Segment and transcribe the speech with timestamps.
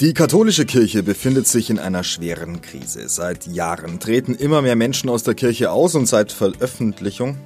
[0.00, 3.08] Die katholische Kirche befindet sich in einer schweren Krise.
[3.08, 7.36] Seit Jahren treten immer mehr Menschen aus der Kirche aus und seit Veröffentlichung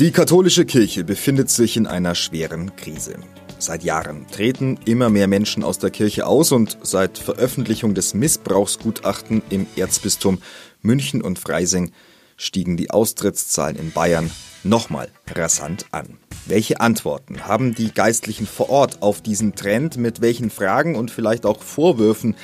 [0.00, 3.14] Die katholische Kirche befindet sich in einer schweren Krise.
[3.60, 9.42] Seit Jahren treten immer mehr Menschen aus der Kirche aus und seit Veröffentlichung des Missbrauchsgutachten
[9.48, 10.42] im Erzbistum
[10.82, 11.92] München und Freising
[12.38, 14.30] stiegen die Austrittszahlen in Bayern
[14.64, 16.18] nochmal rasant an.
[16.46, 19.98] Welche Antworten haben die Geistlichen vor Ort auf diesen Trend?
[19.98, 22.36] Mit welchen Fragen und vielleicht auch Vorwürfen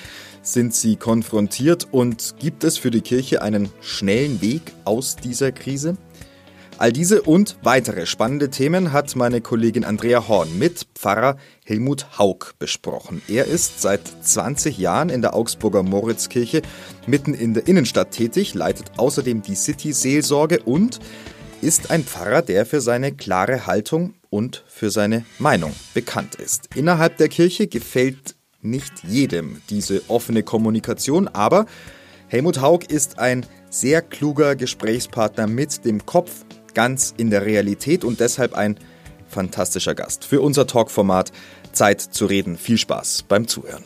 [0.42, 1.88] sind sie konfrontiert?
[1.91, 5.96] Und gibt es für die Kirche einen schnellen Weg aus dieser Krise?
[6.77, 12.55] All diese und weitere spannende Themen hat meine Kollegin Andrea Horn mit Pfarrer Helmut Haug
[12.59, 13.23] besprochen.
[13.28, 16.62] Er ist seit 20 Jahren in der Augsburger Moritzkirche
[17.06, 20.98] mitten in der Innenstadt tätig, leitet außerdem die City-Seelsorge und
[21.60, 26.70] ist ein Pfarrer, der für seine klare Haltung und für seine Meinung bekannt ist.
[26.74, 31.66] Innerhalb der Kirche gefällt nicht jedem diese offene Kommunikation, aber
[32.26, 38.20] Helmut Haug ist ein sehr kluger Gesprächspartner mit dem Kopf ganz in der Realität und
[38.20, 38.76] deshalb ein
[39.28, 41.32] fantastischer Gast für unser Talkformat
[41.72, 42.56] Zeit zu reden.
[42.56, 43.84] Viel Spaß beim Zuhören.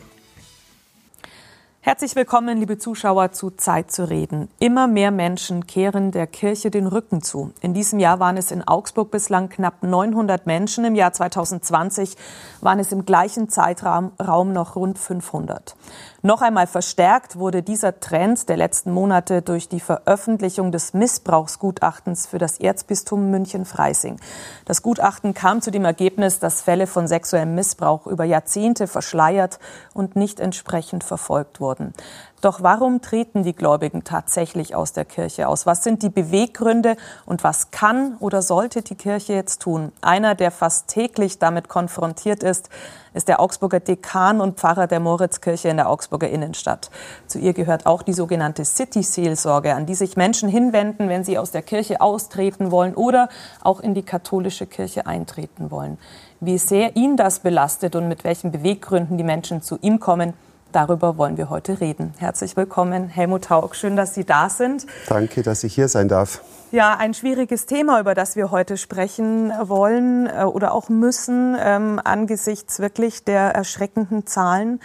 [1.81, 4.49] Herzlich willkommen, liebe Zuschauer, zu Zeit zu reden.
[4.59, 7.53] Immer mehr Menschen kehren der Kirche den Rücken zu.
[7.61, 10.83] In diesem Jahr waren es in Augsburg bislang knapp 900 Menschen.
[10.83, 12.15] Im Jahr 2020
[12.61, 14.11] waren es im gleichen Zeitraum
[14.53, 15.75] noch rund 500.
[16.21, 22.39] Noch einmal verstärkt wurde dieser Trend der letzten Monate durch die Veröffentlichung des Missbrauchsgutachtens für
[22.39, 24.19] das Erzbistum München-Freising.
[24.65, 29.59] Das Gutachten kam zu dem Ergebnis, dass Fälle von sexuellem Missbrauch über Jahrzehnte verschleiert
[29.93, 31.93] und nicht entsprechend verfolgt wurden.
[32.41, 35.65] Doch warum treten die Gläubigen tatsächlich aus der Kirche aus?
[35.65, 39.91] Was sind die Beweggründe und was kann oder sollte die Kirche jetzt tun?
[40.01, 42.69] Einer, der fast täglich damit konfrontiert ist,
[43.13, 46.89] ist der Augsburger Dekan und Pfarrer der Moritzkirche in der Augsburger Innenstadt.
[47.27, 51.51] Zu ihr gehört auch die sogenannte City-Seelsorge, an die sich Menschen hinwenden, wenn sie aus
[51.51, 53.29] der Kirche austreten wollen oder
[53.61, 55.99] auch in die katholische Kirche eintreten wollen.
[56.39, 60.33] Wie sehr ihn das belastet und mit welchen Beweggründen die Menschen zu ihm kommen,
[60.71, 62.13] Darüber wollen wir heute reden.
[62.19, 63.73] Herzlich willkommen, Helmut Haug.
[63.73, 64.85] Schön, dass Sie da sind.
[65.07, 66.43] Danke, dass ich hier sein darf.
[66.71, 71.99] Ja, ein schwieriges Thema, über das wir heute sprechen wollen äh, oder auch müssen, ähm,
[72.03, 74.79] angesichts wirklich der erschreckenden Zahlen.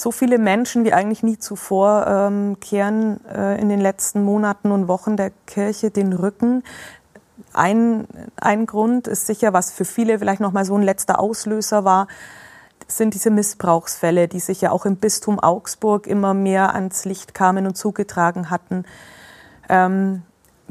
[0.00, 4.88] So viele Menschen wie eigentlich nie zuvor ähm, kehren äh, in den letzten Monaten und
[4.88, 6.62] Wochen der Kirche den Rücken.
[7.52, 11.84] Ein, ein Grund ist sicher, was für viele vielleicht noch mal so ein letzter Auslöser
[11.84, 12.08] war,
[12.86, 17.66] sind diese Missbrauchsfälle, die sich ja auch im Bistum Augsburg immer mehr ans Licht kamen
[17.66, 18.86] und zugetragen hatten.
[19.68, 20.22] Ähm,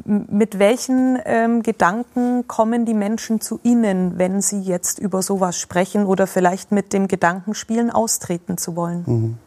[0.05, 6.05] mit welchen ähm, Gedanken kommen die Menschen zu Ihnen, wenn Sie jetzt über sowas sprechen
[6.05, 9.03] oder vielleicht mit dem Gedanken spielen, austreten zu wollen?
[9.05, 9.37] Mhm.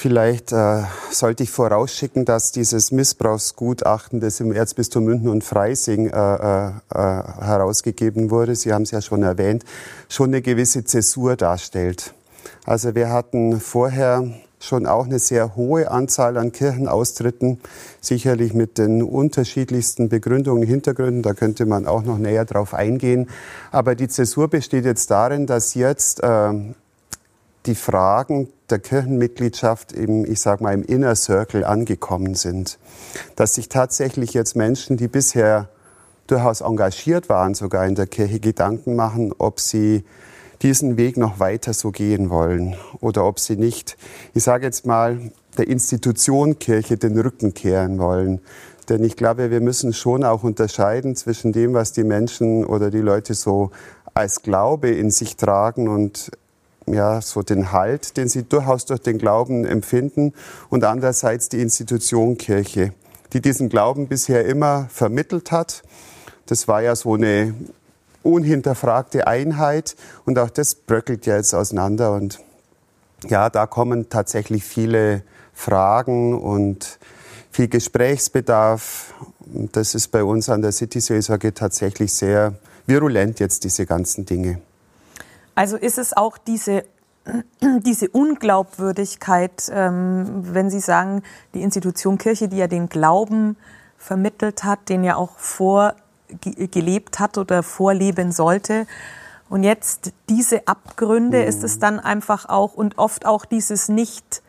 [0.00, 6.10] Vielleicht äh, sollte ich vorausschicken, dass dieses Missbrauchsgutachten, das im Erzbistum München und Freising äh,
[6.10, 9.64] äh, äh, herausgegeben wurde, Sie haben es ja schon erwähnt,
[10.08, 12.14] schon eine gewisse Zäsur darstellt.
[12.64, 14.22] Also wir hatten vorher
[14.60, 17.60] schon auch eine sehr hohe Anzahl an Kirchenaustritten,
[18.00, 23.28] sicherlich mit den unterschiedlichsten Begründungen, Hintergründen, da könnte man auch noch näher drauf eingehen.
[23.70, 26.52] Aber die Zäsur besteht jetzt darin, dass jetzt äh,
[27.66, 32.78] die Fragen der Kirchenmitgliedschaft im, ich sag mal, im Inner Circle angekommen sind.
[33.36, 35.68] Dass sich tatsächlich jetzt Menschen, die bisher
[36.26, 40.04] durchaus engagiert waren, sogar in der Kirche Gedanken machen, ob sie
[40.62, 43.96] diesen Weg noch weiter so gehen wollen oder ob sie nicht,
[44.34, 48.40] ich sage jetzt mal, der Institution Kirche den Rücken kehren wollen.
[48.88, 53.00] Denn ich glaube, wir müssen schon auch unterscheiden zwischen dem, was die Menschen oder die
[53.00, 53.70] Leute so
[54.14, 56.30] als Glaube in sich tragen und
[56.86, 60.32] ja, so den Halt, den sie durchaus durch den Glauben empfinden
[60.70, 62.94] und andererseits die Institution Kirche,
[63.32, 65.82] die diesen Glauben bisher immer vermittelt hat.
[66.46, 67.54] Das war ja so eine
[68.28, 72.40] unhinterfragte Einheit und auch das bröckelt ja jetzt auseinander und
[73.28, 75.22] ja, da kommen tatsächlich viele
[75.52, 76.98] Fragen und
[77.50, 79.14] viel Gesprächsbedarf.
[79.52, 82.54] Und das ist bei uns an der City Seelsorge tatsächlich sehr
[82.86, 84.60] virulent jetzt, diese ganzen Dinge.
[85.54, 86.84] Also ist es auch diese,
[87.62, 91.22] diese Unglaubwürdigkeit, ähm, wenn Sie sagen,
[91.54, 93.56] die Institution Kirche, die ja den Glauben
[93.96, 95.36] vermittelt hat, den ja auch
[96.42, 98.86] vorgelebt hat oder vorleben sollte.
[99.48, 104.42] Und jetzt diese Abgründe, ist es dann einfach auch und oft auch dieses nicht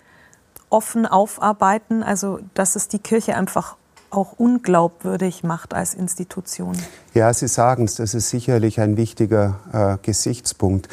[0.70, 3.76] offen aufarbeiten, also dass es die Kirche einfach
[4.12, 6.76] auch unglaubwürdig macht als Institution.
[7.14, 10.90] Ja, Sie sagen es, das ist sicherlich ein wichtiger äh, Gesichtspunkt.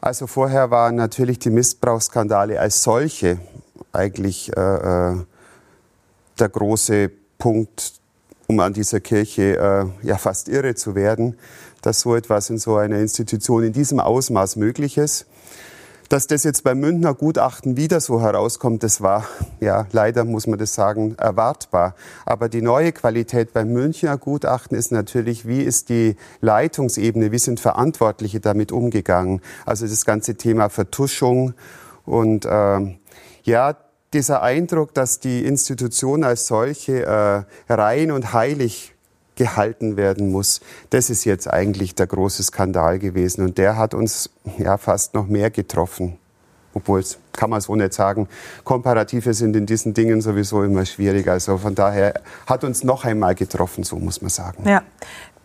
[0.00, 3.38] Also vorher waren natürlich die Missbrauchsskandale als solche
[3.92, 5.16] eigentlich äh, äh,
[6.38, 7.99] der große Punkt,
[8.50, 9.58] um an dieser Kirche
[10.02, 11.36] äh, ja fast irre zu werden,
[11.82, 15.26] dass so etwas in so einer Institution in diesem Ausmaß möglich ist.
[16.08, 19.24] Dass das jetzt beim Münchner Gutachten wieder so herauskommt, das war,
[19.60, 21.94] ja, leider muss man das sagen, erwartbar.
[22.26, 27.60] Aber die neue Qualität beim Münchner Gutachten ist natürlich, wie ist die Leitungsebene, wie sind
[27.60, 29.40] Verantwortliche damit umgegangen?
[29.64, 31.54] Also das ganze Thema Vertuschung
[32.04, 32.98] und äh,
[33.44, 33.76] ja,
[34.12, 38.94] dieser Eindruck, dass die Institution als solche äh, rein und heilig
[39.36, 40.60] gehalten werden muss.
[40.90, 43.42] Das ist jetzt eigentlich der große Skandal gewesen.
[43.42, 46.18] Und der hat uns ja fast noch mehr getroffen.
[46.74, 47.02] Obwohl
[47.32, 48.28] kann man so nicht sagen,
[48.64, 51.26] Komparative sind in diesen Dingen sowieso immer schwierig.
[51.26, 54.68] Also von daher hat uns noch einmal getroffen, so muss man sagen.
[54.68, 54.82] Ja.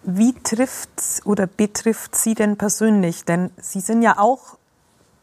[0.03, 0.89] Wie trifft
[1.23, 3.25] oder betrifft Sie denn persönlich?
[3.25, 4.57] Denn Sie sind ja auch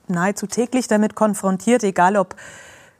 [0.08, 2.34] nahezu täglich damit konfrontiert, egal ob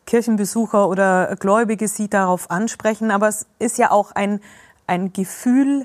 [0.06, 3.10] Kirchenbesucher oder Gläubige Sie darauf ansprechen.
[3.10, 4.40] Aber es ist ja auch ein
[4.86, 5.84] ein Gefühl?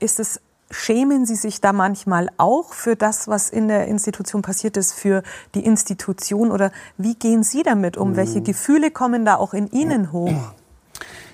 [0.00, 0.40] Ist es,
[0.70, 5.22] schämen Sie sich da manchmal auch für das, was in der Institution passiert ist, für
[5.54, 6.50] die Institution?
[6.50, 8.16] Oder wie gehen Sie damit um?
[8.16, 8.44] Welche mhm.
[8.44, 10.52] Gefühle kommen da auch in Ihnen hoch?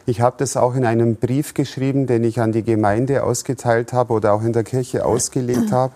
[0.07, 4.15] Ich habe das auch in einem Brief geschrieben, den ich an die Gemeinde ausgeteilt habe
[4.15, 5.93] oder auch in der Kirche ausgelegt habe,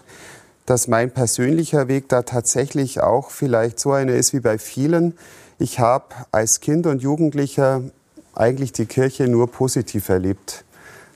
[0.66, 5.14] dass mein persönlicher Weg da tatsächlich auch vielleicht so einer ist wie bei vielen.
[5.62, 7.82] Ich habe als Kind und Jugendlicher
[8.34, 10.64] eigentlich die Kirche nur positiv erlebt.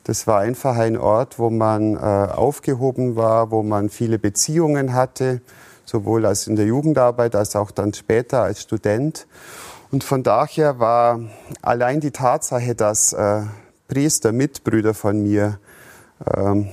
[0.04, 5.40] Das war einfach ein Ort, wo man äh, aufgehoben war, wo man viele Beziehungen hatte,
[5.84, 9.26] sowohl als in der Jugendarbeit als auch dann später als Student.
[9.90, 11.18] Und von daher war
[11.60, 13.42] allein die Tatsache, dass äh,
[13.88, 15.58] Priester, Mitbrüder von mir,
[16.36, 16.68] ähm,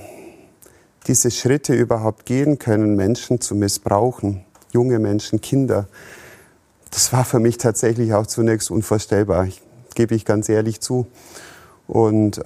[1.08, 5.88] diese Schritte überhaupt gehen können, Menschen zu missbrauchen, junge Menschen, Kinder,
[6.94, 9.60] das war für mich tatsächlich auch zunächst unvorstellbar, ich,
[9.96, 11.08] gebe ich ganz ehrlich zu.
[11.88, 12.40] Und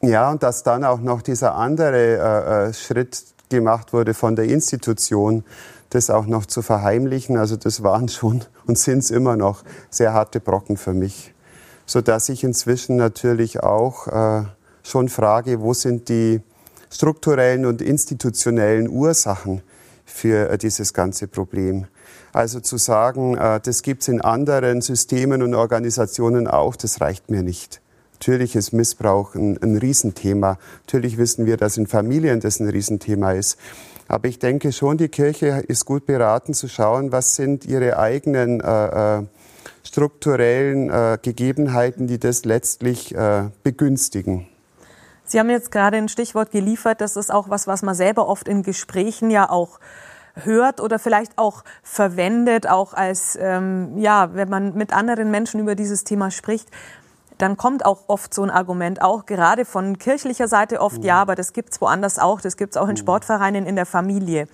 [0.00, 4.46] ja, und dass dann auch noch dieser andere äh, äh, Schritt gemacht wurde von der
[4.46, 5.44] Institution,
[5.90, 7.36] das auch noch zu verheimlichen.
[7.36, 11.34] Also das waren schon und sind es immer noch sehr harte Brocken für mich.
[11.86, 14.44] Sodass ich inzwischen natürlich auch äh,
[14.82, 16.40] schon frage, wo sind die
[16.90, 19.62] strukturellen und institutionellen Ursachen
[20.04, 21.86] für äh, dieses ganze Problem.
[22.32, 27.30] Also zu sagen, äh, das gibt es in anderen Systemen und Organisationen auch, das reicht
[27.30, 27.80] mir nicht.
[28.14, 30.58] Natürlich ist Missbrauch ein, ein Riesenthema.
[30.86, 33.58] Natürlich wissen wir, dass in Familien das ein Riesenthema ist.
[34.08, 38.60] Aber ich denke schon, die Kirche ist gut beraten zu schauen, was sind ihre eigenen
[38.60, 39.22] äh, äh,
[39.82, 44.46] strukturellen äh, Gegebenheiten, die das letztlich äh, begünstigen.
[45.34, 47.00] Sie haben jetzt gerade ein Stichwort geliefert.
[47.00, 49.80] Das ist auch was, was man selber oft in Gesprächen ja auch
[50.36, 55.74] hört oder vielleicht auch verwendet, auch als, ähm, ja, wenn man mit anderen Menschen über
[55.74, 56.70] dieses Thema spricht
[57.36, 61.06] dann kommt auch oft so ein Argument, auch gerade von kirchlicher Seite oft, mhm.
[61.06, 62.98] ja, aber das gibt's woanders auch, das gibt's auch in mhm.
[62.98, 64.46] Sportvereinen, in der Familie.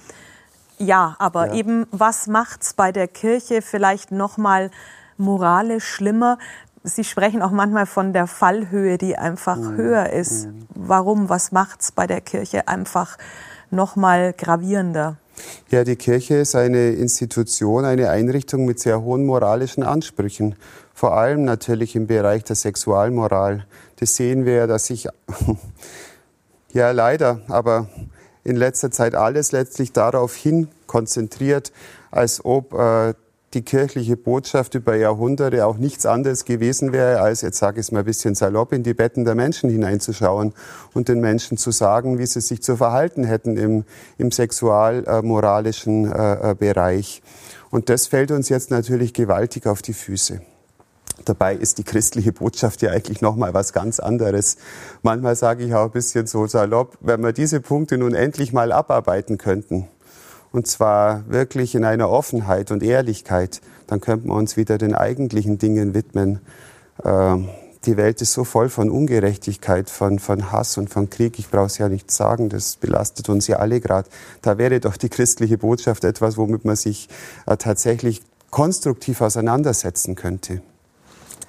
[0.79, 1.55] Ja, aber ja.
[1.57, 4.71] eben, was macht's bei der Kirche vielleicht nochmal
[5.19, 6.39] moralisch schlimmer?
[6.83, 9.77] Sie sprechen auch manchmal von der Fallhöhe, die einfach mhm.
[9.77, 10.47] höher ist.
[10.47, 10.67] Mhm.
[10.75, 11.29] Warum?
[11.29, 13.19] Was macht's bei der Kirche einfach
[13.71, 15.17] nochmal gravierender?
[15.71, 20.57] Ja, die Kirche ist eine Institution, eine Einrichtung mit sehr hohen moralischen Ansprüchen
[21.01, 23.65] vor allem natürlich im Bereich der Sexualmoral.
[24.01, 25.09] Das sehen wir, dass sich,
[26.75, 27.89] ja leider, aber
[28.45, 31.73] in letzter Zeit alles letztlich darauf hin konzentriert,
[32.11, 33.15] als ob äh,
[33.55, 37.93] die kirchliche Botschaft über Jahrhunderte auch nichts anderes gewesen wäre, als, jetzt sage ich es
[37.93, 40.55] mal ein bisschen salopp, in die Betten der Menschen hineinzuschauen
[40.95, 43.85] und den Menschen zu sagen, wie sie sich zu verhalten hätten im,
[44.19, 47.23] im sexualmoralischen äh, äh, Bereich.
[47.71, 50.41] Und das fällt uns jetzt natürlich gewaltig auf die Füße.
[51.25, 54.57] Dabei ist die christliche Botschaft ja eigentlich nochmal was ganz anderes.
[55.03, 58.73] Manchmal sage ich auch ein bisschen so salopp, wenn wir diese Punkte nun endlich mal
[58.73, 59.89] abarbeiten könnten,
[60.53, 65.59] und zwar wirklich in einer Offenheit und Ehrlichkeit, dann könnten wir uns wieder den eigentlichen
[65.59, 66.41] Dingen widmen.
[67.05, 67.49] Ähm,
[67.87, 71.39] die Welt ist so voll von Ungerechtigkeit, von, von Hass und von Krieg.
[71.39, 74.09] Ich brauche es ja nicht sagen, das belastet uns ja alle gerade.
[74.43, 77.09] Da wäre doch die christliche Botschaft etwas, womit man sich
[77.47, 80.61] äh, tatsächlich konstruktiv auseinandersetzen könnte.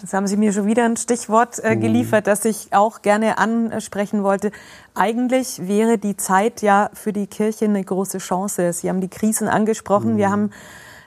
[0.02, 1.82] Jetzt haben Sie mir schon wieder ein Stichwort äh, mhm.
[1.82, 4.52] geliefert, das ich auch gerne ansprechen wollte.
[4.96, 8.74] Eigentlich wäre die Zeit ja für die Kirche eine große Chance.
[8.74, 10.14] Sie haben die Krisen angesprochen.
[10.14, 10.18] Mhm.
[10.18, 10.50] Wir haben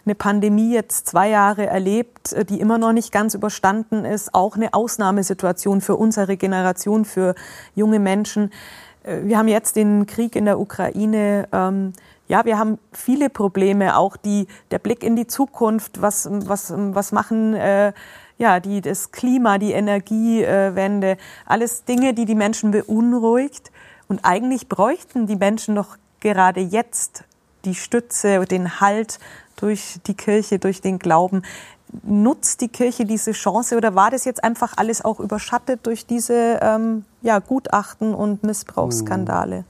[0.04, 4.32] eine Pandemie jetzt zwei Jahre erlebt, äh, die immer noch nicht ganz überstanden ist.
[4.32, 7.34] Auch eine Ausnahmesituation für unsere Generation, für
[7.74, 8.52] junge Menschen.
[9.02, 11.48] Äh, wir haben jetzt den Krieg in der Ukraine.
[11.50, 11.94] Ähm,
[12.28, 16.00] ja, wir haben viele Probleme, auch die, der Blick in die Zukunft.
[16.00, 17.92] Was, was, was machen äh,
[18.38, 21.16] ja, die, das Klima, die Energiewende?
[21.46, 23.70] Alles Dinge, die die Menschen beunruhigt.
[24.08, 27.24] Und eigentlich bräuchten die Menschen doch gerade jetzt
[27.64, 29.18] die Stütze, den Halt
[29.56, 31.42] durch die Kirche, durch den Glauben.
[32.02, 36.58] Nutzt die Kirche diese Chance oder war das jetzt einfach alles auch überschattet durch diese
[36.60, 39.64] ähm, ja, Gutachten und Missbrauchsskandale?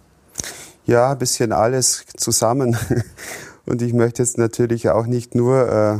[0.86, 2.76] Ja, ein bisschen alles zusammen.
[3.66, 5.98] Und ich möchte jetzt natürlich auch nicht nur, äh,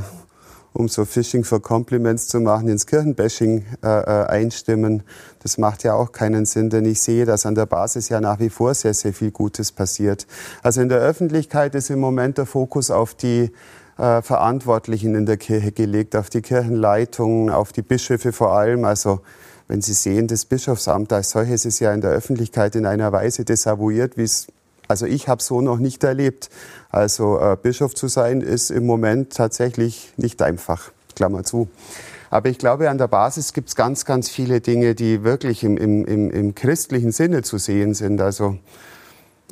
[0.75, 5.05] um so Phishing for Compliments zu machen, ins Kirchenbashing äh, äh, einstimmen.
[5.43, 8.41] Das macht ja auch keinen Sinn, denn ich sehe, dass an der Basis ja nach
[8.41, 10.27] wie vor sehr, sehr viel Gutes passiert.
[10.63, 13.53] Also in der Öffentlichkeit ist im Moment der Fokus auf die
[13.99, 18.85] äh, Verantwortlichen in der Kirche gelegt, auf die Kirchenleitungen, auf die Bischöfe vor allem.
[18.85, 19.21] Also
[19.69, 23.45] wenn Sie sehen, das Bischofsamt als solches ist ja in der Öffentlichkeit in einer Weise
[23.45, 24.49] desavouiert, wie es
[24.89, 26.51] also ich habe so noch nicht erlebt.
[26.91, 30.93] Also äh, Bischof zu sein ist im Moment tatsächlich nicht einfach.
[31.15, 31.69] Klammer zu.
[32.31, 35.77] Aber ich glaube, an der Basis gibt es ganz, ganz viele Dinge, die wirklich im,
[35.77, 38.21] im, im, im christlichen Sinne zu sehen sind.
[38.21, 38.59] Also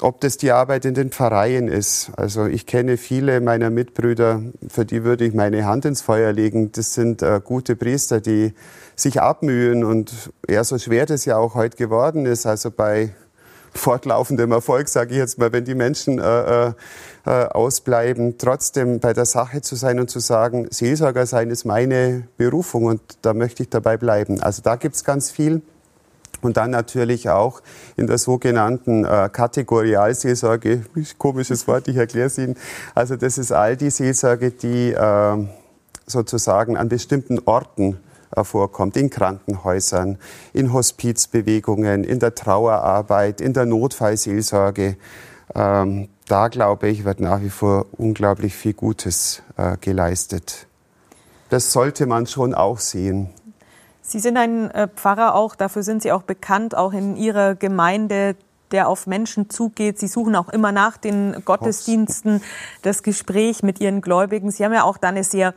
[0.01, 2.11] ob das die Arbeit in den Pfarreien ist.
[2.17, 6.73] Also ich kenne viele meiner Mitbrüder, für die würde ich meine Hand ins Feuer legen.
[6.73, 8.55] Das sind äh, gute Priester, die
[8.97, 12.47] sich abmühen und eher so schwer das ja auch heute geworden ist.
[12.47, 13.15] Also bei
[13.75, 16.73] fortlaufendem Erfolg, sage ich jetzt mal, wenn die Menschen äh, äh,
[17.25, 22.27] äh, ausbleiben, trotzdem bei der Sache zu sein und zu sagen, Seelsorger sein ist meine
[22.37, 24.43] Berufung und da möchte ich dabei bleiben.
[24.43, 25.63] Also da gibt's ganz viel.
[26.41, 27.63] Und dann natürlich auch
[27.97, 30.83] in der sogenannten äh, Kategorialseelsorge,
[31.19, 32.57] komisches Wort, ich erkläre es Ihnen.
[32.97, 35.37] Also das ist all die Seelsorge, die äh,
[36.07, 38.01] sozusagen an bestimmten Orten
[38.43, 40.19] vorkommt, in Krankenhäusern,
[40.53, 44.97] in Hospizbewegungen, in der Trauerarbeit, in der Notfallseelsorge.
[45.55, 50.67] Ähm, da glaube ich, wird nach wie vor unglaublich viel Gutes äh, geleistet.
[51.51, 53.29] Das sollte man schon auch sehen.
[54.01, 58.37] Sie sind ein äh, Pfarrer auch, dafür sind Sie auch bekannt, auch in Ihrer Gemeinde,
[58.73, 59.99] der auf Menschen zugeht.
[59.99, 62.43] Sie suchen auch immer nach den Gottesdiensten
[62.83, 64.51] das Gespräch mit Ihren Gläubigen.
[64.51, 65.55] Sie haben ja auch dann eine sehr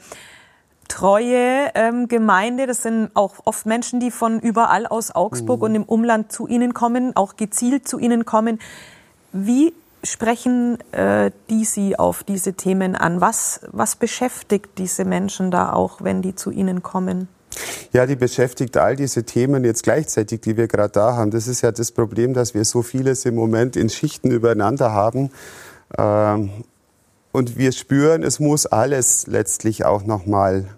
[0.88, 2.68] treue ähm, Gemeinde.
[2.68, 5.65] Das sind auch oft Menschen, die von überall aus Augsburg mhm.
[5.65, 8.60] und im Umland zu Ihnen kommen, auch gezielt zu Ihnen kommen.
[9.32, 9.74] Wie
[10.04, 13.22] sprechen äh, die Sie auf diese Themen an?
[13.22, 17.27] Was, was beschäftigt diese Menschen da auch, wenn die zu Ihnen kommen?
[17.94, 21.32] Ja, die beschäftigt all diese Themen jetzt gleichzeitig, die wir gerade da haben.
[21.32, 25.32] Das ist ja das Problem, dass wir so vieles im Moment in Schichten übereinander haben.
[25.98, 26.50] Ähm,
[27.36, 30.70] und wir spüren, es muss alles letztlich auch nochmal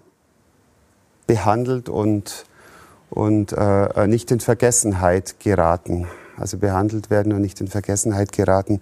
[1.28, 2.46] behandelt und,
[3.10, 6.08] und äh, nicht in Vergessenheit geraten.
[6.36, 8.80] Also behandelt werden und nicht in Vergessenheit geraten.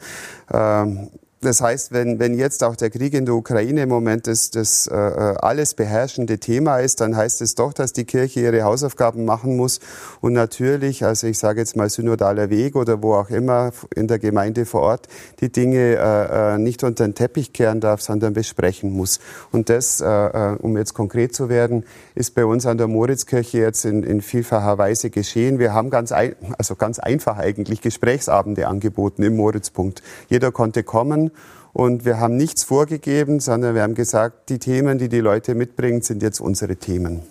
[0.51, 1.11] Ähm,
[1.43, 4.87] das heißt, wenn, wenn jetzt auch der Krieg in der Ukraine im Moment das, das
[4.87, 9.27] äh, äh, alles beherrschende Thema ist, dann heißt es doch, dass die Kirche ihre Hausaufgaben
[9.27, 9.81] machen muss
[10.23, 14.19] und natürlich, also ich sage jetzt mal synodaler Weg oder wo auch immer in der
[14.19, 15.09] Gemeinde vor Ort,
[15.41, 19.21] die Dinge äh, äh nicht unter den Teppich kehren darf, sondern besprechen muss.
[19.53, 23.59] Und das, äh, äh, um jetzt konkret zu werden, ist bei uns an der Moritzkirche
[23.59, 25.59] jetzt in, in vielfacher Weise geschehen.
[25.59, 30.03] Wir haben ganz, ein, also ganz einfach eigentlich Gesprächsabende angeboten im Moritzpunkt.
[30.31, 31.26] Jeder konnte kommen
[31.73, 36.03] und wir haben nichts vorgegeben, sondern wir haben gesagt, die Themen, die die Leute mitbringen,
[36.03, 37.23] sind jetzt unsere Themen.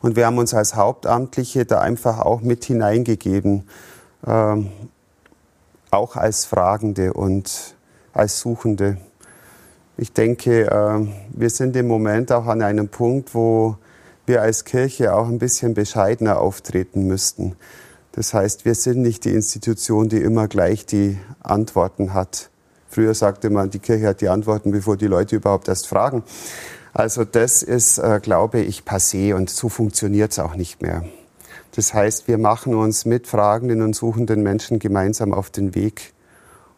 [0.00, 3.68] Und wir haben uns als Hauptamtliche da einfach auch mit hineingegeben,
[4.26, 4.70] ähm,
[5.90, 7.74] auch als Fragende und
[8.12, 8.98] als Suchende.
[9.96, 13.76] Ich denke, äh, wir sind im Moment auch an einem Punkt, wo
[14.26, 17.56] wir als Kirche auch ein bisschen bescheidener auftreten müssten.
[18.12, 22.50] Das heißt, wir sind nicht die Institution, die immer gleich die Antworten hat.
[22.88, 26.22] Früher sagte man, die Kirche hat die Antworten, bevor die Leute überhaupt erst fragen.
[26.94, 31.04] Also das ist, äh, glaube ich, passé und so funktioniert es auch nicht mehr.
[31.76, 36.12] Das heißt, wir machen uns mit fragenden und suchenden Menschen gemeinsam auf den Weg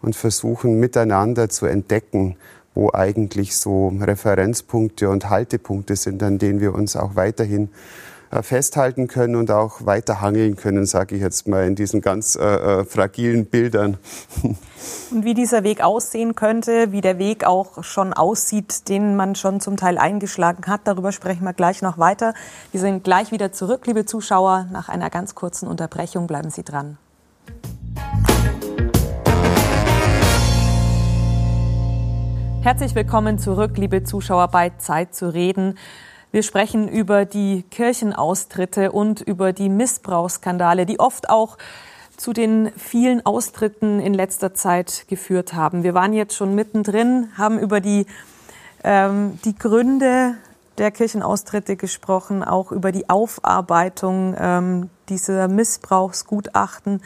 [0.02, 2.36] und versuchen miteinander zu entdecken,
[2.74, 7.70] wo eigentlich so Referenzpunkte und Haltepunkte sind, an denen wir uns auch weiterhin
[8.42, 12.44] festhalten können und auch weiter hangeln können, sage ich jetzt mal, in diesen ganz äh,
[12.44, 13.98] äh fragilen Bildern.
[15.10, 19.60] Und wie dieser Weg aussehen könnte, wie der Weg auch schon aussieht, den man schon
[19.60, 22.32] zum Teil eingeschlagen hat, darüber sprechen wir gleich noch weiter.
[22.72, 24.66] Wir sind gleich wieder zurück, liebe Zuschauer.
[24.72, 26.96] Nach einer ganz kurzen Unterbrechung bleiben Sie dran.
[32.62, 35.78] Herzlich willkommen zurück, liebe Zuschauer, bei Zeit zu reden.
[36.32, 41.58] Wir sprechen über die Kirchenaustritte und über die Missbrauchsskandale, die oft auch
[42.16, 45.82] zu den vielen Austritten in letzter Zeit geführt haben.
[45.82, 48.06] Wir waren jetzt schon mittendrin, haben über die,
[48.84, 50.36] ähm, die Gründe
[50.78, 57.02] der Kirchenaustritte gesprochen, auch über die Aufarbeitung ähm, dieser Missbrauchsgutachten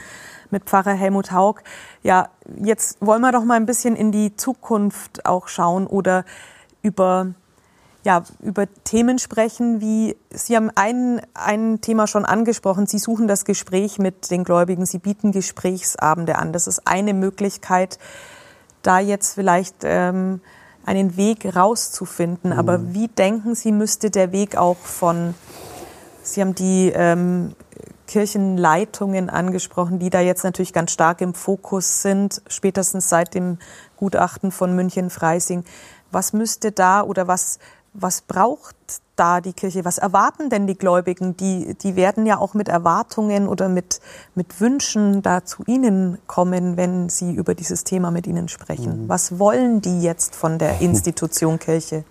[0.50, 1.62] mit Pfarrer Helmut Haug.
[2.02, 2.28] Ja,
[2.62, 6.26] jetzt wollen wir doch mal ein bisschen in die Zukunft auch schauen oder
[6.82, 7.34] über
[8.04, 12.86] ja, über Themen sprechen, wie Sie haben ein, ein Thema schon angesprochen.
[12.86, 14.84] Sie suchen das Gespräch mit den Gläubigen.
[14.84, 16.52] Sie bieten Gesprächsabende an.
[16.52, 17.98] Das ist eine Möglichkeit,
[18.82, 20.40] da jetzt vielleicht ähm,
[20.84, 22.52] einen Weg rauszufinden.
[22.52, 22.58] Mhm.
[22.58, 25.34] Aber wie denken Sie, müsste der Weg auch von,
[26.22, 27.54] Sie haben die ähm,
[28.06, 33.58] Kirchenleitungen angesprochen, die da jetzt natürlich ganz stark im Fokus sind, spätestens seit dem
[33.96, 35.64] Gutachten von München-Freising.
[36.10, 37.58] Was müsste da oder was
[37.94, 38.76] was braucht
[39.16, 39.84] da die Kirche?
[39.84, 41.36] Was erwarten denn die Gläubigen?
[41.36, 44.00] Die, die werden ja auch mit Erwartungen oder mit,
[44.34, 49.04] mit Wünschen da zu Ihnen kommen, wenn Sie über dieses Thema mit Ihnen sprechen.
[49.04, 49.08] Mhm.
[49.08, 52.04] Was wollen die jetzt von der Institution Kirche?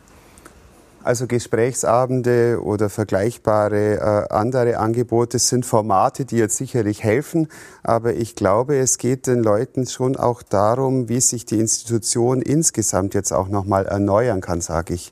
[1.03, 7.49] Also Gesprächsabende oder vergleichbare äh, andere Angebote sind Formate, die jetzt sicherlich helfen.
[7.83, 13.15] Aber ich glaube, es geht den Leuten schon auch darum, wie sich die Institution insgesamt
[13.15, 15.11] jetzt auch nochmal erneuern kann, sage ich.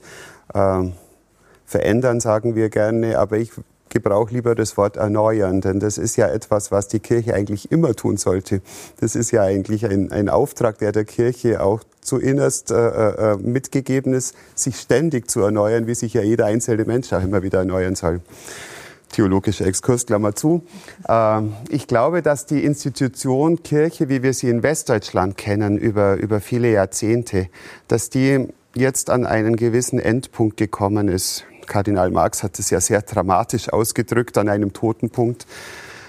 [0.53, 0.93] Ähm,
[1.65, 3.51] verändern, sagen wir gerne, aber ich
[3.91, 7.93] gebrauche lieber das Wort erneuern, denn das ist ja etwas, was die Kirche eigentlich immer
[7.93, 8.61] tun sollte.
[8.99, 13.37] Das ist ja eigentlich ein, ein Auftrag, der der Kirche auch zu innerst äh, äh,
[13.37, 17.59] mitgegeben ist, sich ständig zu erneuern, wie sich ja jeder einzelne Mensch auch immer wieder
[17.59, 18.21] erneuern soll.
[19.11, 20.63] Theologischer Exkurs, Klammer zu.
[21.07, 26.39] Ähm, ich glaube, dass die Institution Kirche, wie wir sie in Westdeutschland kennen, über, über
[26.39, 27.49] viele Jahrzehnte,
[27.89, 31.45] dass die jetzt an einen gewissen Endpunkt gekommen ist.
[31.67, 35.45] Kardinal Marx hat es ja sehr dramatisch ausgedrückt, an einem Totenpunkt,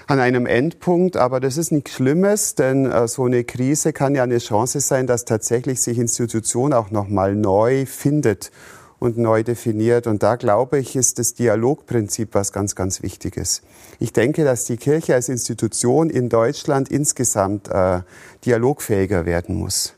[0.07, 1.17] an einem Endpunkt.
[1.17, 5.07] Aber das ist nichts Schlimmes, denn äh, so eine Krise kann ja eine Chance sein,
[5.07, 8.51] dass tatsächlich sich Institution auch nochmal neu findet
[8.99, 10.07] und neu definiert.
[10.07, 13.61] Und da glaube ich, ist das Dialogprinzip was ganz, ganz Wichtiges.
[13.99, 18.01] Ich denke, dass die Kirche als Institution in Deutschland insgesamt äh,
[18.45, 19.95] dialogfähiger werden muss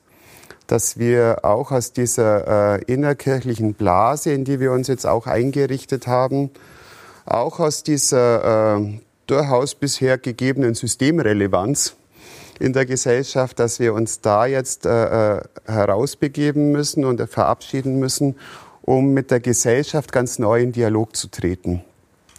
[0.67, 6.07] dass wir auch aus dieser äh, innerkirchlichen Blase, in die wir uns jetzt auch eingerichtet
[6.07, 6.49] haben,
[7.25, 11.95] auch aus dieser äh, durchaus bisher gegebenen Systemrelevanz
[12.59, 18.35] in der Gesellschaft, dass wir uns da jetzt äh, äh herausbegeben müssen und verabschieden müssen,
[18.81, 21.83] um mit der Gesellschaft ganz neu in Dialog zu treten.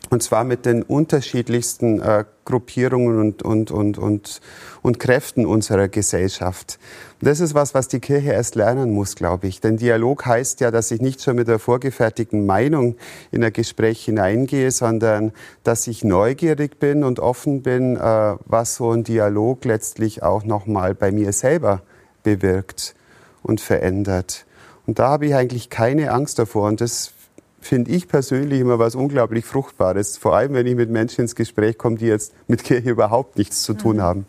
[0.09, 4.40] Und zwar mit den unterschiedlichsten äh, Gruppierungen und, und, und, und,
[4.83, 6.79] und Kräften unserer Gesellschaft.
[7.21, 9.61] Das ist was, was die Kirche erst lernen muss, glaube ich.
[9.61, 12.97] Denn Dialog heißt ja, dass ich nicht schon mit der vorgefertigten Meinung
[13.33, 15.33] in ein Gespräch hineingehe, sondern
[15.64, 18.01] dass ich neugierig bin und offen bin, äh,
[18.45, 21.83] was so ein Dialog letztlich auch nochmal bei mir selber
[22.23, 22.95] bewirkt
[23.42, 24.47] und verändert.
[24.87, 26.69] Und da habe ich eigentlich keine Angst davor.
[26.69, 27.11] Und das
[27.66, 30.16] finde ich persönlich immer was unglaublich Fruchtbares.
[30.16, 33.62] Vor allem, wenn ich mit Menschen ins Gespräch komme, die jetzt mit Kirche überhaupt nichts
[33.62, 34.02] zu tun mhm.
[34.02, 34.26] haben.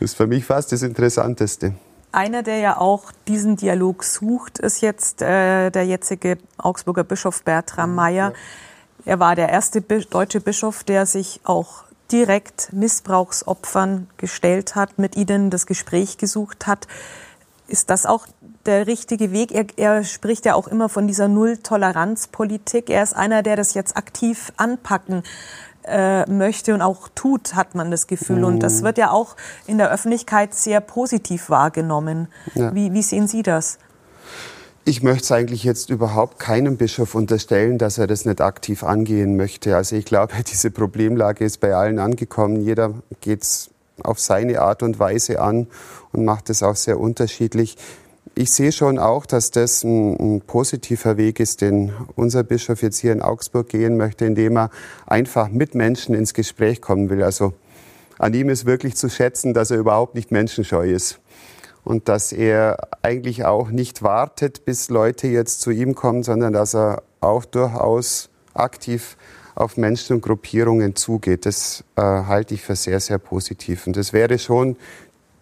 [0.00, 1.74] Das ist für mich fast das Interessanteste.
[2.12, 7.90] Einer, der ja auch diesen Dialog sucht, ist jetzt äh, der jetzige Augsburger Bischof Bertram
[7.90, 7.96] mhm.
[7.96, 8.32] Mayer.
[8.32, 9.12] Ja.
[9.12, 15.50] Er war der erste deutsche Bischof, der sich auch direkt Missbrauchsopfern gestellt hat, mit ihnen
[15.50, 16.86] das Gespräch gesucht hat.
[17.68, 18.26] Ist das auch
[18.64, 19.52] der richtige Weg?
[19.52, 22.90] Er, er spricht ja auch immer von dieser Null-Toleranz-Politik.
[22.90, 25.22] Er ist einer, der das jetzt aktiv anpacken
[25.86, 28.44] äh, möchte und auch tut, hat man das Gefühl.
[28.44, 28.86] Und das mhm.
[28.86, 32.28] wird ja auch in der Öffentlichkeit sehr positiv wahrgenommen.
[32.54, 32.74] Ja.
[32.74, 33.78] Wie, wie sehen Sie das?
[34.84, 39.36] Ich möchte es eigentlich jetzt überhaupt keinem Bischof unterstellen, dass er das nicht aktiv angehen
[39.36, 39.76] möchte.
[39.76, 42.60] Also ich glaube, diese Problemlage ist bei allen angekommen.
[42.60, 43.70] Jeder geht es
[44.02, 45.66] auf seine Art und Weise an
[46.12, 47.76] und macht es auch sehr unterschiedlich.
[48.34, 52.98] Ich sehe schon auch, dass das ein, ein, positiver Weg ist, den unser Bischof jetzt
[52.98, 54.70] hier in Augsburg gehen möchte, indem er
[55.06, 57.22] einfach mit Menschen ins Gespräch kommen will.
[57.22, 57.54] Also
[58.18, 61.20] an ihm ist wirklich zu schätzen, dass er überhaupt nicht menschenscheu ist
[61.84, 66.74] und dass er eigentlich auch nicht wartet, bis Leute jetzt zu ihm kommen, sondern dass
[66.74, 69.16] er auch durchaus aktiv
[69.56, 71.46] auf Menschen und Gruppierungen zugeht.
[71.46, 73.86] Das äh, halte ich für sehr, sehr positiv.
[73.86, 74.76] Und das wäre schon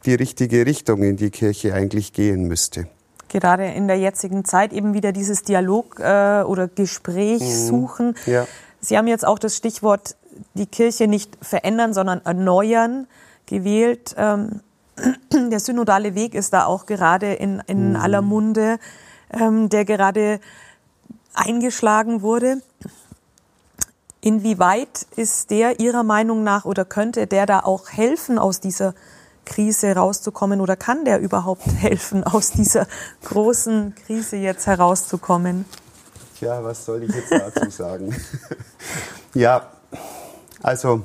[0.06, 2.86] die richtige Richtung, in die Kirche eigentlich gehen müsste.
[3.28, 7.66] Gerade in der jetzigen Zeit eben wieder dieses Dialog äh, oder Gespräch mhm.
[7.66, 8.16] suchen.
[8.26, 8.46] Ja.
[8.80, 10.16] Sie haben jetzt auch das Stichwort
[10.54, 13.08] die Kirche nicht verändern, sondern erneuern
[13.46, 14.14] gewählt.
[14.16, 14.60] Ähm,
[15.32, 17.96] der synodale Weg ist da auch gerade in, in mhm.
[17.96, 18.78] aller Munde,
[19.32, 20.38] ähm, der gerade
[21.34, 22.62] eingeschlagen wurde.
[24.24, 28.94] Inwieweit ist der Ihrer Meinung nach oder könnte der da auch helfen, aus dieser
[29.44, 32.86] Krise rauszukommen oder kann der überhaupt helfen, aus dieser
[33.24, 35.66] großen Krise jetzt herauszukommen?
[36.40, 38.16] Ja, was soll ich jetzt dazu sagen?
[39.34, 39.68] ja,
[40.62, 41.02] also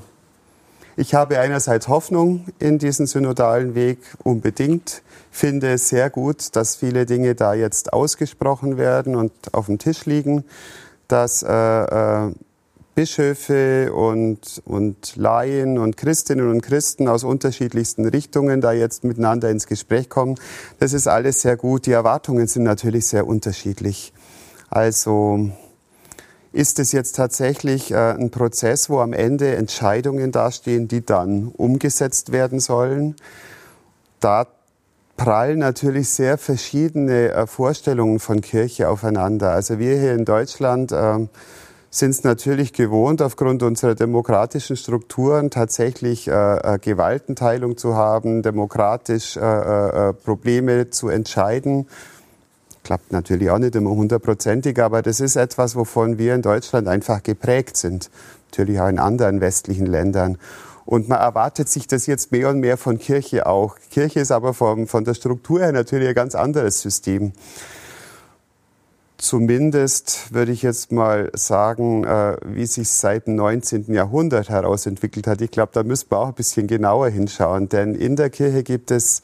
[0.95, 7.05] ich habe einerseits Hoffnung in diesen synodalen Weg unbedingt, finde es sehr gut, dass viele
[7.05, 10.45] Dinge da jetzt ausgesprochen werden und auf dem Tisch liegen,
[11.09, 12.31] dass äh, äh,
[12.99, 19.67] Bischöfe und, und Laien und Christinnen und Christen aus unterschiedlichsten Richtungen da jetzt miteinander ins
[19.67, 20.35] Gespräch kommen.
[20.79, 21.85] Das ist alles sehr gut.
[21.85, 24.11] Die Erwartungen sind natürlich sehr unterschiedlich.
[24.69, 25.49] Also
[26.51, 32.33] ist es jetzt tatsächlich äh, ein Prozess, wo am Ende Entscheidungen dastehen, die dann umgesetzt
[32.33, 33.15] werden sollen.
[34.19, 34.45] Da
[35.15, 39.51] prallen natürlich sehr verschiedene äh, Vorstellungen von Kirche aufeinander.
[39.51, 41.27] Also wir hier in Deutschland äh,
[41.91, 49.37] sind es natürlich gewohnt, aufgrund unserer demokratischen Strukturen tatsächlich äh, äh Gewaltenteilung zu haben, demokratisch
[49.37, 51.87] äh, äh, Probleme zu entscheiden
[52.89, 57.21] Klappt natürlich auch nicht immer hundertprozentig, aber das ist etwas, wovon wir in Deutschland einfach
[57.21, 58.09] geprägt sind.
[58.49, 60.37] Natürlich auch in anderen westlichen Ländern.
[60.85, 63.75] Und man erwartet sich das jetzt mehr und mehr von Kirche auch.
[63.91, 67.33] Kirche ist aber vom, von der Struktur her natürlich ein ganz anderes System.
[69.19, 73.93] Zumindest würde ich jetzt mal sagen, äh, wie sich seit dem 19.
[73.93, 75.41] Jahrhundert herausentwickelt hat.
[75.41, 78.91] Ich glaube, da müssen wir auch ein bisschen genauer hinschauen, denn in der Kirche gibt
[78.91, 79.21] es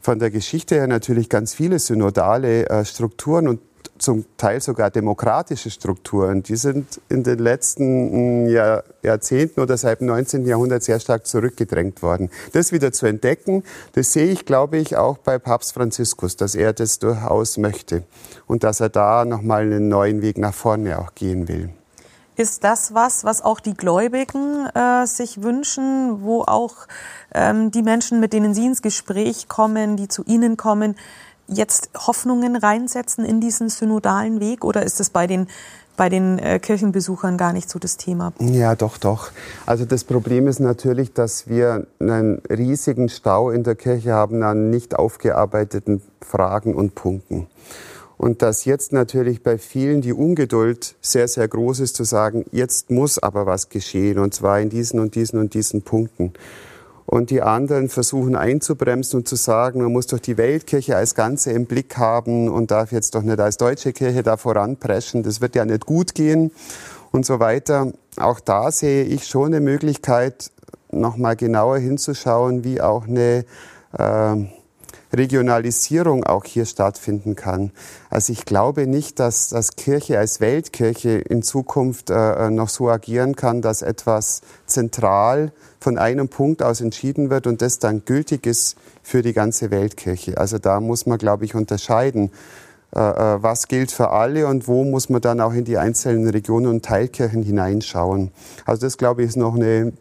[0.00, 3.58] von der Geschichte her natürlich ganz viele synodale äh, Strukturen und
[3.98, 6.42] zum Teil sogar demokratische Strukturen.
[6.42, 10.46] Die sind in den letzten mm, Jahr, Jahrzehnten oder seit dem 19.
[10.46, 12.30] Jahrhundert sehr stark zurückgedrängt worden.
[12.52, 13.62] Das wieder zu entdecken,
[13.94, 18.04] das sehe ich, glaube ich, auch bei Papst Franziskus, dass er das durchaus möchte
[18.46, 21.70] und dass er da nochmal einen neuen Weg nach vorne auch gehen will.
[22.36, 26.86] Ist das was, was auch die Gläubigen äh, sich wünschen, wo auch
[27.34, 30.96] ähm, die Menschen, mit denen Sie ins Gespräch kommen, die zu Ihnen kommen,
[31.48, 34.64] jetzt Hoffnungen reinsetzen in diesen synodalen Weg?
[34.64, 35.48] Oder ist es bei den
[35.96, 38.32] bei den äh, Kirchenbesuchern gar nicht so das Thema.
[38.38, 39.30] Ja, doch, doch.
[39.64, 44.70] Also das Problem ist natürlich, dass wir einen riesigen Stau in der Kirche haben an
[44.70, 47.46] nicht aufgearbeiteten Fragen und Punkten.
[48.18, 52.90] Und dass jetzt natürlich bei vielen die Ungeduld sehr, sehr groß ist, zu sagen, jetzt
[52.90, 56.32] muss aber was geschehen, und zwar in diesen und diesen und diesen Punkten.
[57.06, 61.52] Und die anderen versuchen einzubremsen und zu sagen, man muss doch die Weltkirche als Ganze
[61.52, 65.22] im Blick haben und darf jetzt doch nicht als deutsche Kirche da voranpreschen.
[65.22, 66.50] Das wird ja nicht gut gehen
[67.12, 67.92] und so weiter.
[68.16, 70.50] Auch da sehe ich schon eine Möglichkeit,
[70.90, 73.44] nochmal genauer hinzuschauen, wie auch eine
[73.96, 74.36] äh,
[75.16, 77.72] Regionalisierung auch hier stattfinden kann.
[78.10, 83.36] Also ich glaube nicht, dass, dass Kirche als Weltkirche in Zukunft äh, noch so agieren
[83.36, 88.76] kann, dass etwas zentral von einem Punkt aus entschieden wird und das dann gültig ist
[89.02, 90.38] für die ganze Weltkirche.
[90.38, 92.30] Also da muss man, glaube ich, unterscheiden,
[92.94, 96.28] äh, äh, was gilt für alle und wo muss man dann auch in die einzelnen
[96.28, 98.30] Regionen und Teilkirchen hineinschauen.
[98.64, 99.92] Also das, glaube ich, ist noch eine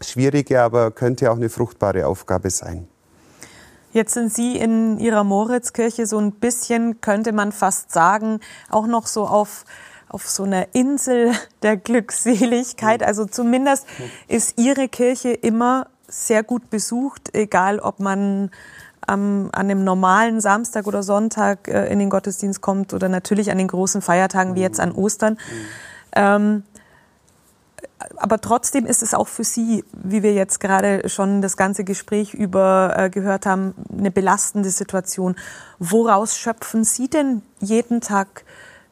[0.00, 2.88] schwierige, aber könnte auch eine fruchtbare Aufgabe sein.
[3.92, 9.06] Jetzt sind Sie in Ihrer Moritzkirche so ein bisschen, könnte man fast sagen, auch noch
[9.06, 9.64] so auf,
[10.08, 13.00] auf so einer Insel der Glückseligkeit.
[13.00, 13.06] Mhm.
[13.06, 13.86] Also zumindest
[14.28, 18.50] ist Ihre Kirche immer sehr gut besucht, egal ob man
[19.08, 23.58] ähm, an einem normalen Samstag oder Sonntag äh, in den Gottesdienst kommt oder natürlich an
[23.58, 25.34] den großen Feiertagen wie jetzt an Ostern.
[25.34, 25.38] Mhm.
[26.14, 26.62] Ähm,
[28.16, 32.34] aber trotzdem ist es auch für Sie, wie wir jetzt gerade schon das ganze Gespräch
[32.34, 35.36] über äh, gehört haben, eine belastende Situation.
[35.78, 38.44] Woraus schöpfen Sie denn jeden Tag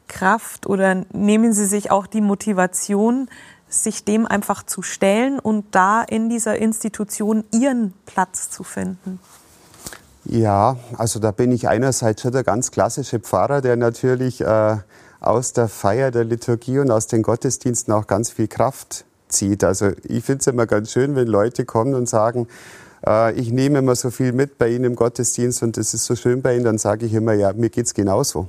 [0.09, 3.29] Kraft oder nehmen Sie sich auch die Motivation,
[3.69, 9.21] sich dem einfach zu stellen und da in dieser Institution Ihren Platz zu finden?
[10.25, 14.77] Ja, also da bin ich einerseits schon der ganz klassische Pfarrer, der natürlich äh,
[15.21, 19.65] aus der Feier der Liturgie und aus den Gottesdiensten auch ganz viel Kraft zieht.
[19.65, 22.49] Also ich finde es immer ganz schön, wenn Leute kommen und sagen,
[23.07, 26.17] äh, ich nehme immer so viel mit bei Ihnen im Gottesdienst und das ist so
[26.17, 28.49] schön bei Ihnen, dann sage ich immer, ja, mir geht's genauso.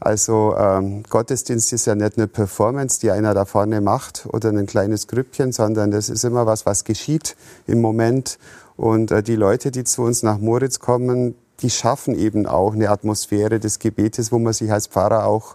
[0.00, 4.66] Also ähm, Gottesdienst ist ja nicht eine Performance, die einer da vorne macht oder ein
[4.66, 8.38] kleines Grüppchen, sondern das ist immer was, was geschieht im Moment.
[8.76, 12.90] Und äh, die Leute, die zu uns nach Moritz kommen, die schaffen eben auch eine
[12.90, 15.54] Atmosphäre des Gebetes, wo man sich als Pfarrer auch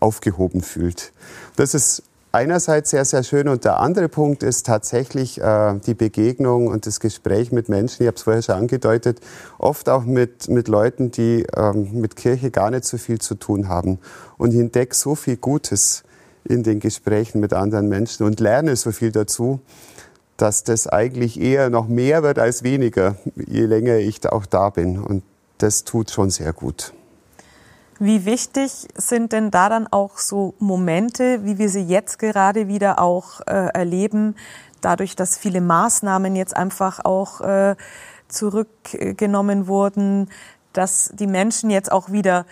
[0.00, 1.12] aufgehoben fühlt.
[1.56, 6.68] Das ist einerseits sehr, sehr schön und der andere Punkt ist tatsächlich äh, die Begegnung
[6.68, 9.20] und das Gespräch mit Menschen, ich habe es vorher schon angedeutet,
[9.58, 13.68] oft auch mit, mit Leuten, die ähm, mit Kirche gar nicht so viel zu tun
[13.68, 13.98] haben.
[14.38, 16.04] Und ich entdecke so viel Gutes
[16.44, 19.60] in den Gesprächen mit anderen Menschen und lerne so viel dazu,
[20.36, 24.98] dass das eigentlich eher noch mehr wird als weniger, je länger ich auch da bin.
[24.98, 25.22] Und
[25.58, 26.94] das tut schon sehr gut.
[28.02, 32.98] Wie wichtig sind denn da dann auch so Momente, wie wir sie jetzt gerade wieder
[32.98, 34.36] auch äh, erleben,
[34.80, 37.76] dadurch, dass viele Maßnahmen jetzt einfach auch äh,
[38.26, 40.30] zurückgenommen wurden,
[40.72, 42.46] dass die Menschen jetzt auch wieder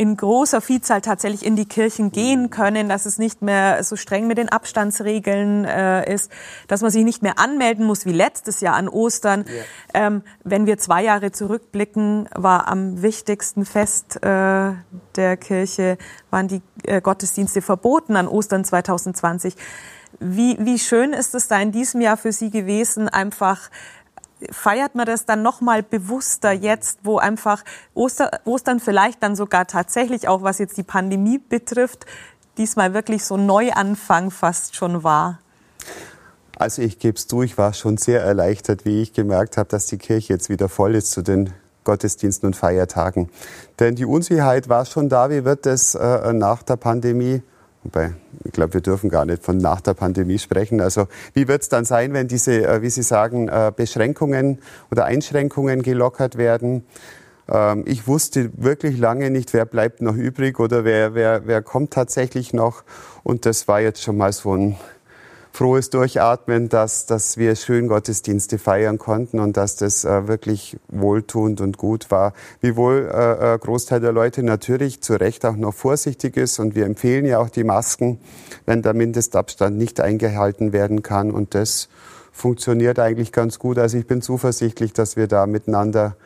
[0.00, 4.26] in großer Vielzahl tatsächlich in die Kirchen gehen können, dass es nicht mehr so streng
[4.26, 6.32] mit den Abstandsregeln äh, ist,
[6.68, 9.44] dass man sich nicht mehr anmelden muss wie letztes Jahr an Ostern.
[9.92, 10.06] Ja.
[10.06, 14.72] Ähm, wenn wir zwei Jahre zurückblicken, war am wichtigsten Fest äh,
[15.16, 15.98] der Kirche,
[16.30, 19.54] waren die äh, Gottesdienste verboten an Ostern 2020.
[20.18, 23.68] Wie, wie schön ist es da in diesem Jahr für Sie gewesen, einfach
[24.50, 29.66] feiert man das dann noch mal bewusster jetzt, wo einfach Oster, Ostern vielleicht dann sogar
[29.66, 32.06] tatsächlich auch, was jetzt die Pandemie betrifft,
[32.58, 35.40] diesmal wirklich so Neuanfang fast schon war?
[36.56, 39.86] Also ich gebe es zu, ich war schon sehr erleichtert, wie ich gemerkt habe, dass
[39.86, 43.30] die Kirche jetzt wieder voll ist zu den Gottesdiensten und Feiertagen.
[43.78, 47.42] Denn die Unsicherheit war schon da, wie wird es äh, nach der Pandemie
[47.82, 48.12] Wobei,
[48.44, 50.80] ich glaube, wir dürfen gar nicht von nach der Pandemie sprechen.
[50.80, 54.58] Also wie wird es dann sein, wenn diese, äh, wie Sie sagen, äh, Beschränkungen
[54.90, 56.84] oder Einschränkungen gelockert werden?
[57.50, 61.92] Ähm, ich wusste wirklich lange nicht, wer bleibt noch übrig oder wer, wer, wer kommt
[61.92, 62.84] tatsächlich noch.
[63.22, 64.76] Und das war jetzt schon mal so ein
[65.52, 71.60] frohes Durchatmen, dass, dass wir schön Gottesdienste feiern konnten und dass das äh, wirklich wohltuend
[71.60, 72.32] und gut war.
[72.60, 76.86] Wiewohl äh, äh, Großteil der Leute natürlich zu Recht auch noch vorsichtig ist und wir
[76.86, 78.20] empfehlen ja auch die Masken,
[78.66, 81.88] wenn der Mindestabstand nicht eingehalten werden kann und das
[82.32, 83.78] funktioniert eigentlich ganz gut.
[83.78, 86.16] Also ich bin zuversichtlich, dass wir da miteinander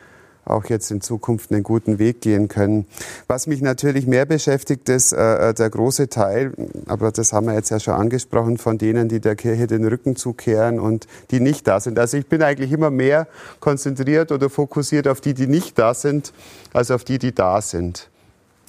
[0.45, 2.85] auch jetzt in Zukunft einen guten Weg gehen können.
[3.27, 6.53] Was mich natürlich mehr beschäftigt, ist äh, äh, der große Teil,
[6.87, 10.15] aber das haben wir jetzt ja schon angesprochen, von denen, die der Kirche den Rücken
[10.15, 11.97] zukehren und die nicht da sind.
[11.99, 13.27] Also ich bin eigentlich immer mehr
[13.59, 16.31] konzentriert oder fokussiert auf die, die nicht da sind,
[16.73, 18.09] als auf die, die da sind.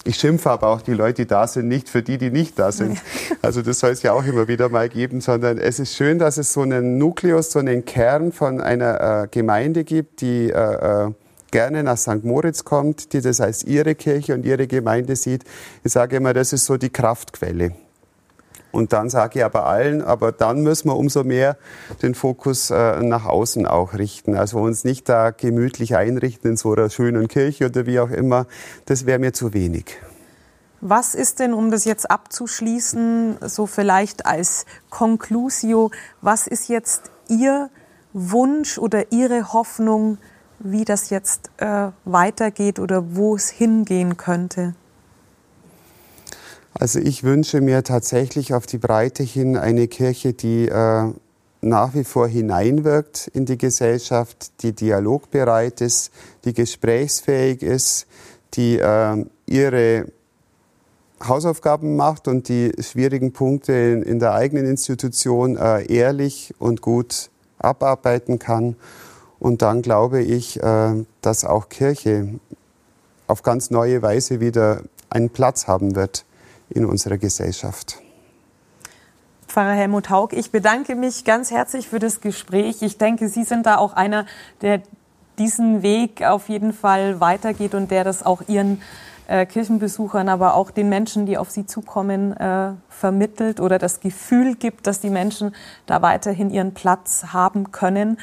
[0.06, 2.70] Ich schimpfe aber auch die Leute, die da sind, nicht für die, die nicht da
[2.72, 2.98] sind.
[3.42, 6.36] Also das soll es ja auch immer wieder mal geben, sondern es ist schön, dass
[6.36, 11.10] es so einen Nukleus, so einen Kern von einer äh, Gemeinde gibt, die äh, äh
[11.50, 12.24] gerne nach St.
[12.24, 15.44] Moritz kommt, die das als ihre Kirche und ihre Gemeinde sieht.
[15.84, 17.72] Ich sage immer, das ist so die Kraftquelle.
[18.72, 21.56] Und dann sage ich aber allen, aber dann müssen wir umso mehr
[22.02, 24.36] den Fokus äh, nach außen auch richten.
[24.36, 28.46] Also uns nicht da gemütlich einrichten in so einer schönen Kirche oder wie auch immer.
[28.84, 29.96] Das wäre mir zu wenig.
[30.82, 37.70] Was ist denn, um das jetzt abzuschließen, so vielleicht als Conclusio, was ist jetzt Ihr
[38.12, 40.18] Wunsch oder Ihre Hoffnung
[40.58, 44.74] wie das jetzt äh, weitergeht oder wo es hingehen könnte?
[46.74, 51.12] Also ich wünsche mir tatsächlich auf die Breite hin eine Kirche, die äh,
[51.62, 56.10] nach wie vor hineinwirkt in die Gesellschaft, die dialogbereit ist,
[56.44, 58.06] die gesprächsfähig ist,
[58.54, 60.06] die äh, ihre
[61.26, 67.30] Hausaufgaben macht und die schwierigen Punkte in, in der eigenen Institution äh, ehrlich und gut
[67.58, 68.76] abarbeiten kann
[69.38, 72.38] und dann glaube ich, äh, dass auch Kirche
[73.26, 76.24] auf ganz neue Weise wieder einen Platz haben wird
[76.70, 78.00] in unserer Gesellschaft.
[79.48, 82.82] Pfarrer Helmut Haug, ich bedanke mich ganz herzlich für das Gespräch.
[82.82, 84.26] Ich denke, Sie sind da auch einer,
[84.60, 84.82] der
[85.38, 88.82] diesen Weg auf jeden Fall weitergeht und der das auch Ihren
[89.28, 94.54] äh, Kirchenbesuchern, aber auch den Menschen, die auf Sie zukommen, äh, vermittelt oder das Gefühl
[94.56, 95.54] gibt, dass die Menschen
[95.86, 98.18] da weiterhin ihren Platz haben können.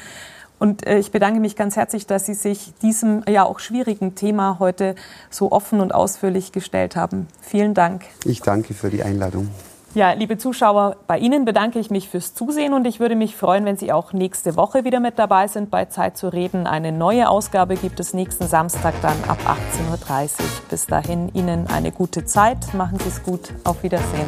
[0.58, 4.58] Und äh, ich bedanke mich ganz herzlich, dass Sie sich diesem ja auch schwierigen Thema
[4.58, 4.94] heute
[5.30, 7.26] so offen und ausführlich gestellt haben.
[7.40, 8.04] Vielen Dank.
[8.24, 9.50] Ich danke für die Einladung.
[9.94, 13.64] Ja, liebe Zuschauer, bei Ihnen bedanke ich mich fürs Zusehen und ich würde mich freuen,
[13.64, 16.66] wenn Sie auch nächste Woche wieder mit dabei sind bei Zeit zu reden.
[16.66, 20.30] Eine neue Ausgabe gibt es nächsten Samstag dann ab 18.30 Uhr.
[20.68, 22.74] Bis dahin Ihnen eine gute Zeit.
[22.74, 23.52] Machen Sie es gut.
[23.62, 24.26] Auf Wiedersehen.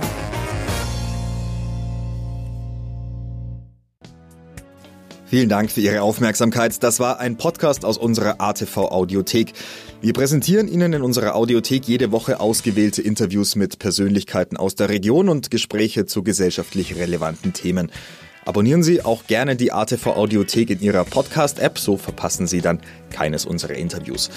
[5.36, 6.82] Vielen Dank für Ihre Aufmerksamkeit.
[6.82, 9.52] Das war ein Podcast aus unserer ATV Audiothek.
[10.00, 15.28] Wir präsentieren Ihnen in unserer Audiothek jede Woche ausgewählte Interviews mit Persönlichkeiten aus der Region
[15.28, 17.92] und Gespräche zu gesellschaftlich relevanten Themen.
[18.46, 23.44] Abonnieren Sie auch gerne die ATV Audiothek in Ihrer Podcast-App, so verpassen Sie dann keines
[23.44, 24.30] unserer Interviews.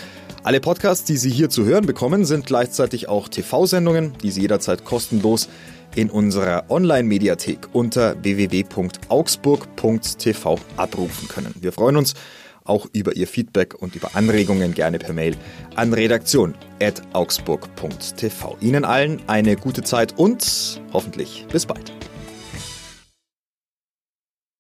[0.44, 4.84] Alle Podcasts, die Sie hier zu hören bekommen, sind gleichzeitig auch TV-Sendungen, die Sie jederzeit
[4.84, 5.48] kostenlos
[5.96, 11.54] in unserer Online-Mediathek unter www.augsburg.tv abrufen können.
[11.60, 12.16] Wir freuen uns
[12.64, 15.36] auch über Ihr Feedback und über Anregungen gerne per Mail
[15.76, 18.58] an redaktion.augsburg.tv.
[18.62, 21.92] Ihnen allen eine gute Zeit und hoffentlich bis bald.